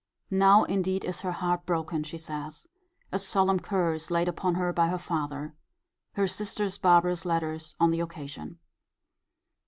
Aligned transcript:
Now 0.31 0.63
indeed 0.63 1.05
is 1.05 1.21
her 1.21 1.31
heart 1.31 1.67
broken, 1.67 2.01
she 2.01 2.17
says. 2.17 2.65
A 3.11 3.19
solemn 3.19 3.59
curse 3.59 4.09
laid 4.09 4.27
upon 4.27 4.55
her 4.55 4.73
by 4.73 4.87
her 4.87 4.97
father. 4.97 5.53
Her 6.13 6.25
sister's 6.25 6.79
barbarous 6.79 7.23
letters 7.23 7.75
on 7.79 7.91
the 7.91 7.99
occasion. 7.99 8.57